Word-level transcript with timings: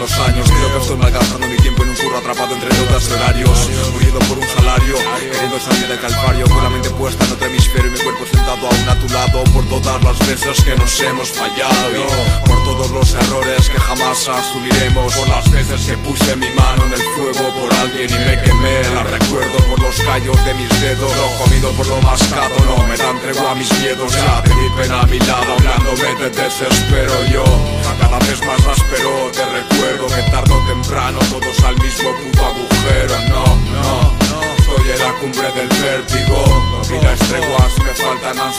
los 0.00 0.18
años 0.18 0.48
Creo 0.48 0.72
que 0.72 0.78
estoy 0.78 0.96
malgastando 0.96 1.46
mi 1.46 1.56
tiempo 1.58 1.82
en 1.82 1.90
un 1.90 1.96
curro 1.96 2.18
atrapado 2.18 2.54
entre 2.54 2.74
deudas 2.74 3.08
y 3.08 3.12
horarios 3.12 3.70
Muriendo 3.92 4.18
por 4.20 4.38
un 4.38 4.48
salario, 4.48 4.96
queriendo 5.30 5.60
salir 5.60 5.88
del 5.88 6.00
calvario 6.00 6.48
Con 6.48 6.62
la 6.64 6.70
mente 6.70 6.90
puesta 6.90 7.24
en 7.26 7.32
otro 7.32 7.46
hemisferio 7.46 7.90
y 7.90 7.92
mi 7.92 8.00
cuerpo 8.00 8.24
sentado 8.24 8.66
aún 8.66 8.88
a 8.88 8.98
tu 8.98 9.08
lado 9.12 9.44
Por 9.52 9.64
todas 9.68 10.02
las 10.02 10.18
veces 10.26 10.64
que 10.64 10.74
nos 10.74 11.00
hemos 11.00 11.28
fallado 11.28 12.40
por 12.46 12.64
todos 12.64 12.90
los 12.90 13.14
errores 13.14 13.68
que 13.68 13.78
jamás 13.78 14.28
asumiremos 14.28 15.14
Por 15.14 15.28
las 15.28 15.50
veces 15.50 15.80
que 15.86 15.96
puse 15.98 16.36
mi 16.36 16.48
mano 16.50 16.86
en 16.86 16.92
el 16.94 17.02
fuego 17.14 17.50
por 17.60 17.74
alguien 17.74 18.10
y 18.10 18.18
me 18.24 18.42
quemé 18.42 18.82
La 18.94 19.02
recuerdo 19.02 19.58
por 19.68 19.80
los 19.80 19.96
callos 20.00 20.44
de 20.44 20.54
mis 20.54 20.80
dedos 20.80 21.12
Lo 21.16 21.44
comido 21.44 21.70
por 21.72 21.86
lo 21.86 22.00
mascado, 22.00 22.54
no 22.64 22.86
me 22.86 22.96
dan 22.96 23.20
tregua 23.20 23.52
a 23.52 23.54
mis 23.54 23.70
miedos 23.80 24.12
Ya 24.12 24.42
te 24.42 24.54
viven 24.54 24.92
a 24.92 25.02
mi 25.04 25.18
lado, 25.20 25.52
hablándome 25.58 26.14
de 26.20 26.30
desespero 26.30 27.19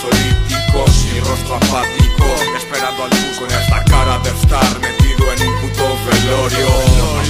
faltan 0.01 0.19
ansiolíticos 0.21 1.05
Y 1.13 1.19
rostro 1.19 1.55
apático 1.55 2.25
Esperando 2.57 3.03
al 3.03 3.09
bus 3.09 3.37
con 3.37 3.51
esta 3.51 3.83
cara 3.85 4.19
de 4.19 4.29
estar 4.29 4.79
metido 4.79 5.33
en 5.33 5.47
un 5.47 5.61
puto 5.61 5.97
velorio 6.09 6.67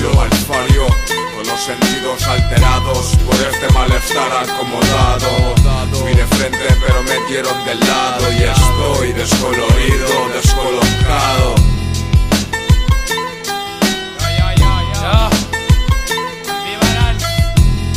Yo 0.02 0.22
al 0.22 0.32
fario 0.32 0.88
con 1.36 1.48
los 1.48 1.60
sentidos 1.60 2.24
alterados 2.28 3.18
Por 3.26 3.36
este 3.36 3.70
malestar 3.74 4.32
acomodado 4.44 5.56
Fui 5.94 6.14
de 6.14 6.26
frente 6.28 6.76
pero 6.86 7.04
me 7.04 7.28
dieron 7.28 7.66
del 7.66 7.80
lado 7.80 8.32
Y 8.32 8.44
estoy 8.44 9.14
descolorido, 9.14 10.30
descolocado. 10.34 11.56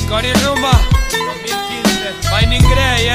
Cori 0.09 0.33
Rumba. 0.45 0.71
2015. 1.11 2.13
Finding 2.31 2.63
Grey. 2.69 3.14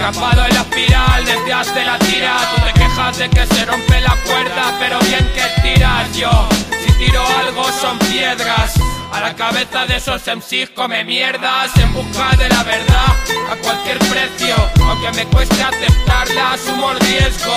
Atrapado 0.00 0.46
en 0.46 0.54
la 0.54 0.62
espiral 0.62 1.24
desde 1.26 1.52
hace 1.52 1.84
la 1.84 1.98
tira. 1.98 2.34
Tú 2.54 2.62
te 2.62 2.72
quejas 2.72 3.18
de 3.18 3.28
que 3.28 3.46
se 3.46 3.66
rompe 3.66 4.00
la 4.00 4.16
cuerda 4.26 4.74
Pero 4.78 4.98
bien 5.00 5.30
que 5.34 5.60
tiras 5.62 6.16
yo. 6.16 6.48
Si 6.70 6.90
tiro 6.92 7.22
algo 7.22 7.64
son 7.70 7.98
piedras. 7.98 8.80
A 9.12 9.20
la 9.20 9.36
cabeza 9.36 9.84
de 9.84 9.96
esos 9.96 10.22
MCs 10.22 10.70
come 10.74 11.04
mierdas. 11.04 11.76
En 11.76 11.92
busca 11.92 12.34
de 12.38 12.48
la 12.48 12.62
verdad 12.62 13.14
a 13.52 13.56
cualquier 13.56 13.98
precio. 13.98 14.56
Aunque 14.80 15.12
me 15.18 15.26
cueste 15.26 15.62
aceptarla 15.62 16.52
asumo 16.52 16.92
el 16.92 17.00
riesgo. 17.00 17.54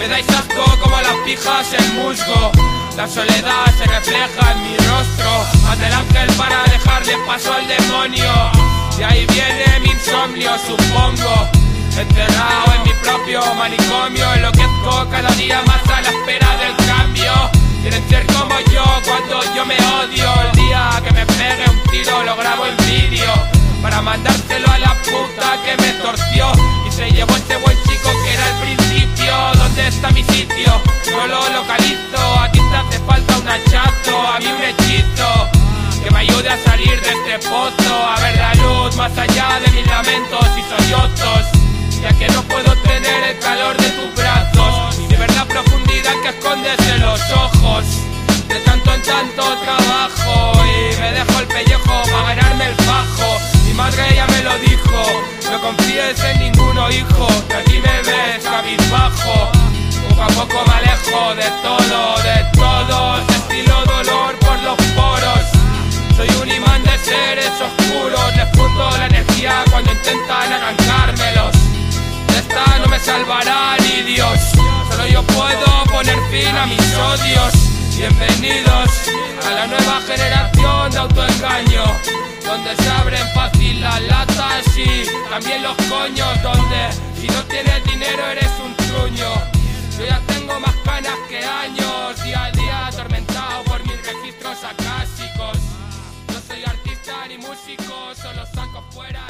Me 0.00 0.08
dais 0.08 0.28
asco 0.30 0.64
como 0.82 1.00
las 1.00 1.14
pijas 1.24 1.72
el 1.74 1.92
musgo. 1.92 2.50
La 2.96 3.06
soledad 3.06 3.66
se 3.78 3.84
refleja 3.84 4.52
en 4.52 4.62
mi 4.64 4.76
rostro. 4.78 5.46
Ante 5.70 5.86
el 5.86 5.92
ángel 5.92 6.32
para 6.36 6.64
dejarle 6.64 7.16
paso 7.24 7.54
al 7.54 7.68
demonio. 7.68 8.32
De 8.96 9.04
ahí 9.04 9.24
viene 9.26 9.78
mi 9.78 9.90
insomnio 9.90 10.50
supongo 10.66 11.57
Encerrado 11.98 12.74
en 12.76 12.82
mi 12.84 12.92
propio 13.02 13.42
manicomio 13.56 14.32
Enloquezco 14.34 15.04
cada 15.10 15.30
día 15.32 15.60
más 15.66 15.82
a 15.90 16.00
la 16.00 16.10
espera 16.10 16.56
del 16.56 16.76
cambio 16.86 17.32
Quieren 17.82 18.08
ser 18.08 18.24
como 18.26 18.54
yo 18.72 18.84
cuando 19.04 19.42
yo 19.52 19.66
me 19.66 19.74
odio 19.74 20.32
El 20.42 20.52
día 20.56 20.90
que 21.02 21.10
me 21.10 21.26
pegue 21.26 21.68
un 21.68 21.82
tiro 21.90 22.22
lo 22.22 22.36
grabo 22.36 22.66
en 22.66 22.76
vídeo 22.86 23.32
Para 23.82 24.00
mandárselo 24.00 24.70
a 24.70 24.78
la 24.78 24.94
puta 25.02 25.58
que 25.64 25.76
me 25.82 25.92
torció 25.94 26.52
Y 26.86 26.92
se 26.92 27.10
llevó 27.10 27.34
este 27.34 27.56
buen 27.56 27.76
chico 27.82 28.10
que 28.22 28.32
era 28.32 28.48
el 28.48 28.76
principio 28.76 29.34
¿Dónde 29.54 29.88
está 29.88 30.10
mi 30.10 30.22
sitio? 30.22 30.80
No 31.10 31.26
lo 31.26 31.48
localizo 31.48 32.40
A 32.40 32.48
ti 32.52 32.60
te 32.60 32.76
hace 32.76 32.98
falta 33.00 33.38
un 33.38 33.48
hachazo 33.48 34.28
A 34.34 34.38
mí 34.38 34.46
un 34.46 34.62
hechizo 34.62 35.50
que 36.04 36.12
me 36.12 36.20
ayude 36.20 36.48
a 36.48 36.56
salir 36.58 37.00
de 37.00 37.10
este 37.10 37.48
pozo 37.48 38.06
A 38.06 38.20
ver 38.20 38.36
la 38.36 38.54
luz 38.54 38.94
más 38.94 39.18
allá 39.18 39.58
de 39.58 39.70
mis 39.72 39.86
lamentos 39.88 40.46
y 40.56 40.62
de 43.76 43.90
tus 43.90 44.14
brazos 44.14 45.08
de 45.08 45.16
verdad 45.16 45.46
profundidad 45.46 46.12
que 46.22 46.28
escondes 46.28 46.78
en 46.88 47.00
los 47.00 47.20
ojos. 47.32 47.84
De 48.48 48.60
tanto 48.60 48.94
en 48.94 49.02
tanto 49.02 49.42
trabajo 49.58 50.52
Y 50.64 51.00
me 51.00 51.12
dejo 51.12 51.38
el 51.40 51.46
pellejo 51.48 52.02
para 52.10 52.34
ganarme 52.34 52.66
el 52.68 52.74
fajo. 52.76 53.38
Mi 53.66 53.74
madre 53.74 54.14
ya 54.14 54.26
me 54.26 54.42
lo 54.42 54.58
dijo 54.58 55.22
No 55.50 55.60
confíes 55.60 56.18
en 56.24 56.38
ninguno 56.38 56.88
hijo 56.90 57.26
Que 57.46 57.54
aquí 57.56 57.78
me 57.78 58.02
ves 58.02 58.42
cabizbajo. 58.42 59.52
Poco 60.08 60.22
a 60.22 60.26
poco 60.28 60.64
me 60.66 60.74
alejo 60.74 61.34
de 61.34 61.50
todo, 61.62 61.67
Bienvenidos 77.96 78.90
a 79.44 79.50
la 79.50 79.66
nueva 79.66 80.00
generación 80.06 80.90
de 80.90 80.98
autoengaño 80.98 81.84
Donde 82.42 82.74
se 82.76 82.88
abren 82.88 83.26
fácil 83.34 83.80
las 83.82 84.00
latas 84.00 84.64
y 84.78 85.04
también 85.28 85.62
los 85.62 85.76
coños 85.76 86.42
Donde 86.42 86.88
si 87.20 87.26
no 87.26 87.42
tienes 87.44 87.84
dinero 87.84 88.26
eres 88.30 88.50
un 88.64 88.74
truño 88.76 89.28
yo 89.98 90.06
ya 90.06 90.20
tengo 90.28 90.60
más 90.60 90.76
canas 90.84 91.18
que 91.28 91.44
años, 91.44 92.22
día 92.22 92.44
a 92.44 92.50
día 92.52 92.86
atormentado 92.86 93.64
por 93.64 93.84
mis 93.84 93.96
registros 94.06 94.62
acásicos. 94.62 95.58
No 96.28 96.40
soy 96.46 96.62
artista 96.64 97.26
ni 97.26 97.36
músico, 97.38 98.14
solo 98.14 98.46
saco 98.54 98.80
fuera 98.92 99.26